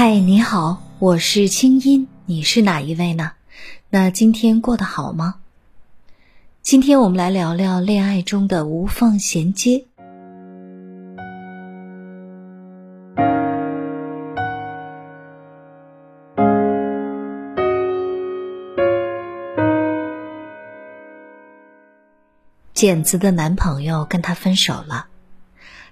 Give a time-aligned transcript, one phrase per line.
[0.00, 3.32] 嗨，你好，我是清音，你是哪一位呢？
[3.90, 5.40] 那今天过得好吗？
[6.62, 9.86] 今天我们来聊聊恋爱中的无缝衔接。
[22.72, 25.08] 简子的男朋友跟她分手了，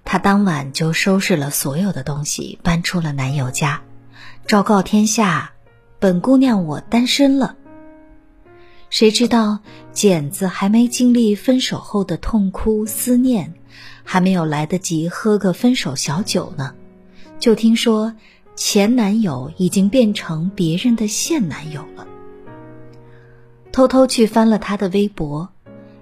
[0.05, 3.83] 她当晚就收拾了所有的东西，搬出了男友家，
[4.47, 5.53] 昭告天下
[5.99, 7.57] ：“本姑娘我单身了。”
[8.91, 9.59] 谁知道
[9.93, 13.55] 简子还没经历分手后的痛哭思念，
[14.05, 16.75] 还没有来得及喝个分手小酒呢，
[17.39, 18.15] 就听说
[18.55, 22.07] 前男友已经变成别人的现男友了。
[23.73, 25.49] 偷偷去翻了他的微博。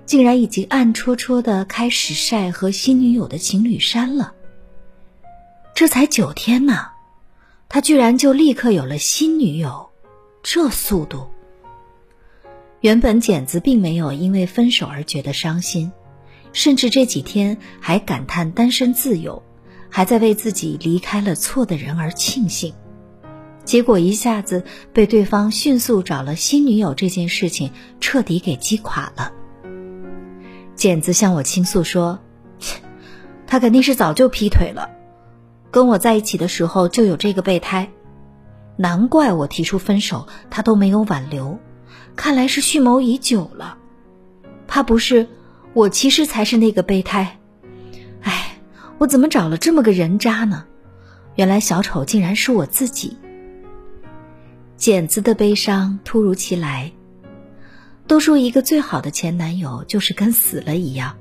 [0.07, 4.35] 竟然已经暗戳戳的开始晒和新女友的情侣衫了。
[5.75, 6.89] 这才九天呢，
[7.69, 9.91] 他居然就立刻有了新女友，
[10.43, 11.27] 这速度。
[12.81, 15.91] 原本简子并没有因为分手而觉得伤心，
[16.53, 19.43] 甚至这几天还感叹单身自由，
[19.89, 22.75] 还在为自己离开了错的人而庆幸。
[23.65, 29.33] 结果一下子被对方迅速找了新女友这件事情彻底给击垮了。
[30.77, 32.19] 简子向我倾诉说
[33.47, 34.91] ：“他肯定是早就劈腿了，
[35.75, 37.91] 跟我在一起的时候就有这个备胎，
[38.77, 41.59] 难怪我提出分手他都没有挽留，
[42.15, 43.77] 看来是蓄谋已久了。
[44.69, 45.27] 怕不是
[45.73, 47.41] 我其实才是那个备胎。
[48.23, 48.57] 哎，
[48.99, 50.65] 我怎么找了这么个人渣呢？
[51.35, 53.19] 原来小丑竟然是我自己。”
[54.79, 56.93] 简子的悲伤突如其来。
[58.07, 61.17] 都说一个最好的前男友就是跟死了一样。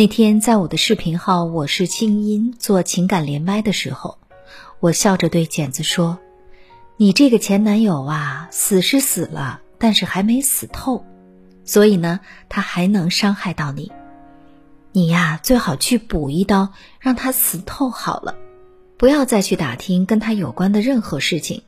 [0.00, 4.16] 那天在我的视频号“我是清音”做情感连麦的时候，
[4.78, 6.18] 我笑着对简子说
[6.96, 11.04] ：“你这个前男友啊，死是死了，但是还没死透，
[11.66, 13.92] 所以呢，他还能伤害到你。
[14.92, 18.36] 你呀，最好去补一刀，让他死透好了，
[18.96, 21.62] 不要再去打听跟他有关的任何事情。”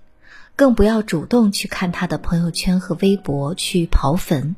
[0.56, 4.56] 更不要主动去看他的朋友圈和微博去刨坟。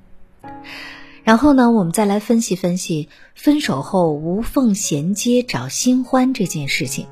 [1.24, 7.08] 然后呢，我们再来分析分析分手后无缝衔接找新欢这件事情。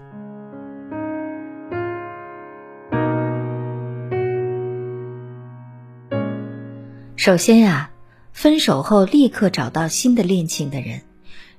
[7.17, 7.91] 首先呀，
[8.33, 11.01] 分手后立刻找到新的恋情的人，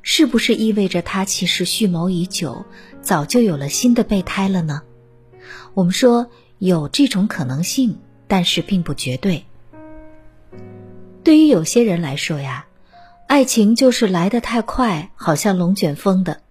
[0.04, 2.66] 是不是意味着他其实蓄谋已久，
[3.02, 4.84] 早就有了新的备胎了呢？
[5.74, 6.30] 我们说。
[6.60, 9.44] 有这种可能性，但是并不绝对。
[11.24, 12.66] 对于有些人来说呀，
[13.28, 16.42] 爱情就是来得太快，好像龙卷风的，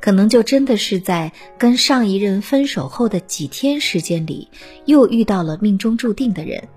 [0.00, 4.48] 可能就真的是在跟上一任分手后的几天时间里，
[4.84, 6.68] 又遇到了命中注定的人，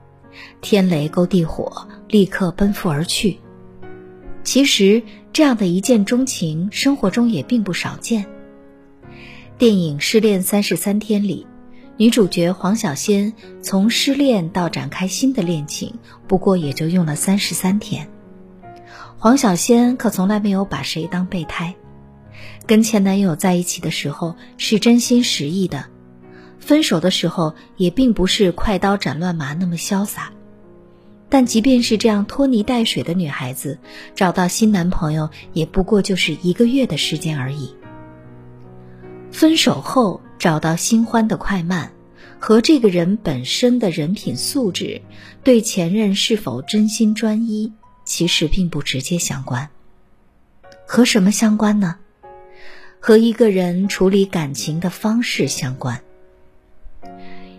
[0.62, 3.40] 天雷勾地火，立刻奔赴而去。
[4.44, 5.02] 其实
[5.32, 8.26] 这样的一见钟情，生活中也并不少见。
[9.58, 11.48] 电影《失恋三十三天》里。
[11.96, 15.94] 女主角黄小仙从失恋到展开新的恋情，
[16.28, 18.10] 不过也就用了三十三天。
[19.20, 21.76] 黄小仙可从来没有把谁当备胎，
[22.66, 25.86] 跟前男友在一起的时候是真心实意的，
[26.60, 30.32] 分手的时候也并不是快刀斩乱麻那么潇洒。
[31.30, 33.78] 但即便是这样拖泥带水的女孩子，
[34.16, 37.76] 找到新男朋友也不过就是一个月的时间而已。
[39.32, 40.20] 分手后。
[40.44, 41.94] 找到新欢的快慢，
[42.38, 45.02] 和这个人本身的人品素质，
[45.42, 47.72] 对前任是否真心专一，
[48.04, 49.70] 其实并不直接相关。
[50.86, 51.96] 和什么相关呢？
[53.00, 56.04] 和一个人处理感情的方式相关。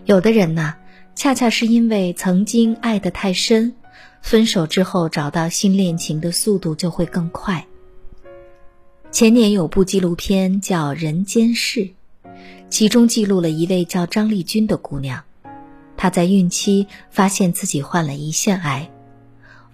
[0.05, 0.75] 有的人呢，
[1.15, 3.73] 恰恰是因为曾经爱得太深，
[4.21, 7.65] 分手之后找到新恋情的速度就会更快。
[9.09, 11.79] 前年有部纪录片叫《人间世》。
[12.75, 15.23] 其中记录了一位叫张丽君的姑娘，
[15.95, 18.91] 她在孕期发现自己患了胰腺癌，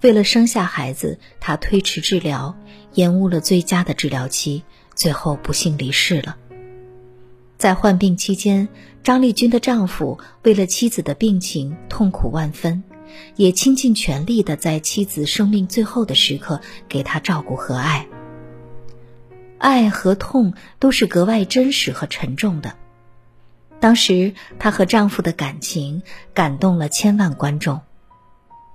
[0.01, 2.56] 为了生下孩子，她推迟治疗，
[2.94, 4.62] 延误了最佳的治疗期，
[4.94, 6.38] 最后不幸离世了。
[7.57, 8.69] 在患病期间，
[9.01, 12.83] 张丽君的丈夫为了妻子的病情痛苦万分，
[13.36, 18.06] 也倾尽全力的在妻子生命最后的时刻给她照顾和爱。
[19.57, 22.75] 爱和痛都是格外真实和沉重的。
[23.81, 26.01] 当时她和丈夫的感情
[26.33, 27.81] 感动了千万观众，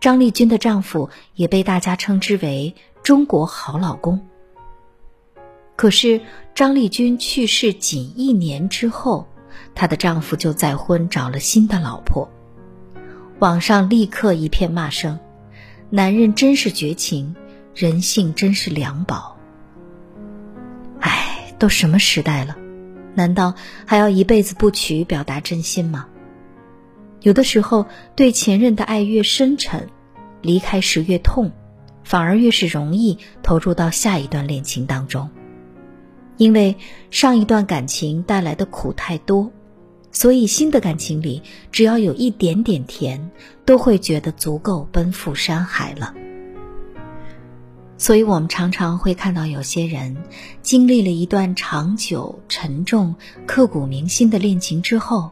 [0.01, 4.27] 张丽君的丈夫也被大家称之为“中国好老公”。
[5.77, 6.21] 可是
[6.55, 9.29] 张丽君去世仅一年之后，
[9.75, 12.29] 她的丈夫就再婚找了新的老婆，
[13.39, 15.19] 网上立刻一片骂声
[15.89, 17.37] ：“男人真是绝情，
[17.75, 19.37] 人性真是良宝。”
[20.99, 22.57] 唉，都什么时代了，
[23.17, 23.55] 难道
[23.87, 26.07] 还要一辈子不娶表达真心吗？
[27.23, 29.89] 有的时候，对前任的爱越深沉，
[30.43, 31.51] 离开时越痛，
[32.05, 35.29] 反而越是容易投入到下一段恋情当中。
[36.37, 36.77] 因为
[37.11, 39.51] 上一段感情带来的苦太多，
[40.13, 41.43] 所以新的感情里
[41.73, 43.31] 只要有一点点甜，
[43.65, 46.15] 都会觉得足够奔赴山海了。
[47.99, 50.17] 所以我们常常会看到有些人
[50.63, 53.15] 经历了一段长久、沉重、
[53.47, 55.31] 刻骨铭心的恋情之后，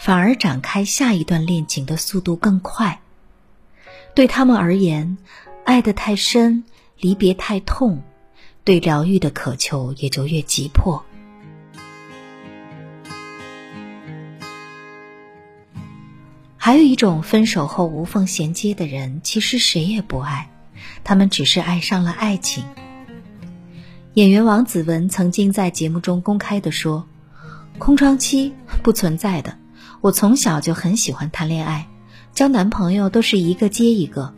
[0.00, 3.00] 反而展开下一段恋情的速度更快。
[4.14, 5.18] 对他们而言，
[5.64, 6.64] 爱得太深，
[6.98, 8.02] 离别太痛。
[8.64, 11.04] 对疗愈的渴求也就越急迫。
[16.56, 20.50] 还有一种分手后无缝衔接的人，其实谁也不爱，
[21.06, 22.64] 他们只是爱上了爱情。
[24.14, 27.06] 演员王子文曾经在节目中公开的说
[27.78, 29.56] ：“空窗期不存在的，
[30.00, 31.86] 我从小就很喜欢谈恋爱，
[32.34, 34.34] 交男朋友都是一个接一个。”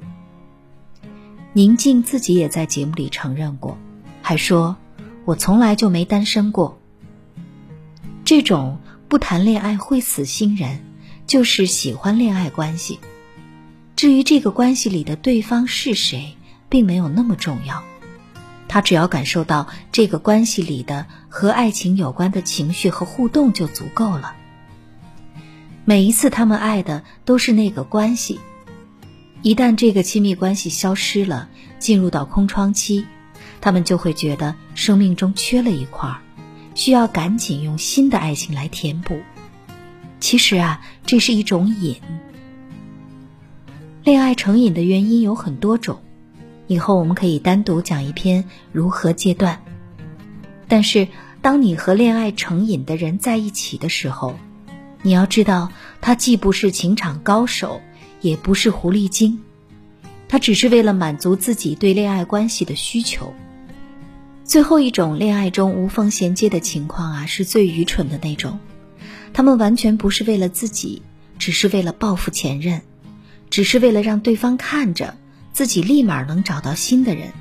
[1.55, 3.79] 宁静自己也在节目里承认过。
[4.21, 4.77] 还说，
[5.25, 6.79] 我从来就没单身过。
[8.27, 8.79] 这种
[9.09, 10.81] 不谈恋爱会死心人，
[11.27, 13.01] 就是喜欢恋爱关系。
[13.97, 16.35] 至于这个关系里的对方是谁，
[16.69, 17.83] 并没有那么重要。
[18.69, 24.35] 他只要感受到这个关系里的和爱情有关的情绪和互动就足够了。
[25.85, 28.39] 每一次他们爱的都是那个关系，
[29.41, 31.49] 一旦这个亲密关系消失了，
[31.79, 33.07] 进入到空窗期。
[33.61, 36.21] 他们就会觉得生命中缺了一块儿，
[36.75, 39.19] 需要赶紧用新的爱情来填补。
[40.21, 41.97] 其实啊，这是一种瘾。
[44.05, 46.01] 恋爱成瘾的原因有很多种，
[46.69, 49.61] 以后我们可以单独讲一篇如何戒断。
[50.69, 51.09] 但是，
[51.43, 54.39] 当你和恋爱成瘾的人在一起的时候，
[55.03, 57.81] 你要知道，他既不是情场高手，
[58.21, 59.41] 也不是狐狸精，
[60.29, 63.33] 他只是为了满足自己对恋爱关系的需求。
[64.45, 68.59] 最后一种恋爱中无缝衔接的情况啊，是最愚蠢的那种。
[69.33, 71.03] 他们完全不是为了自己，
[71.39, 72.83] 只是为了报复前任，
[73.49, 75.17] 只是为了让对方看着
[75.59, 77.33] 自己立马能找到新的人，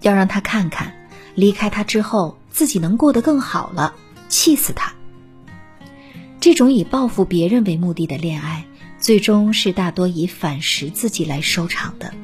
[0.00, 0.94] 要让他看看
[1.34, 3.94] 离开他之后自己能过得更好了，
[4.30, 4.94] 气死他。
[6.40, 8.64] 这种以报复别人为目的的恋爱，
[8.98, 12.14] 最终是大多以反噬自己来收场的。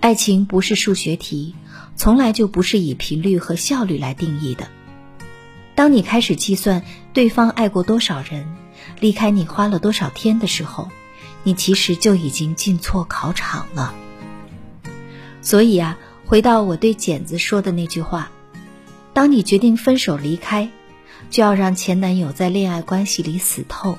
[0.00, 1.54] 爱情不是数学题。
[1.96, 4.68] 从来就不是以频率和效率来定义的。
[5.74, 6.82] 当你开始计算
[7.12, 8.46] 对方爱过多少人，
[9.00, 10.88] 离开你花了多少天的时候，
[11.46, 13.94] 你其实就已经进错考场了。
[15.40, 18.32] 所以啊，回到我对剪子说的那句话：，
[19.12, 20.68] 当你决定分手离开，
[21.30, 23.96] 就要让前男友在恋爱关系里死透。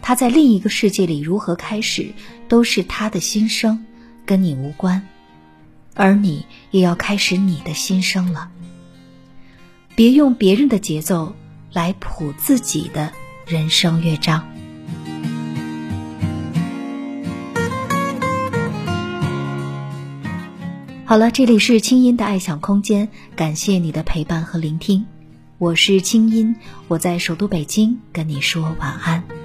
[0.00, 2.14] 他在另一个世界里如何开始，
[2.48, 3.84] 都是他的心声，
[4.24, 5.06] 跟你无关。
[5.92, 8.50] 而你也要开始你的心声了。
[9.94, 11.36] 别用别人的节奏
[11.70, 13.12] 来谱自己的
[13.46, 14.55] 人生乐章。
[21.08, 25.06] 好了，这里是清音的爱想空间，感谢你的陪伴和聆听，
[25.56, 26.56] 我是清音，
[26.88, 29.35] 我在首都北京跟你说晚安。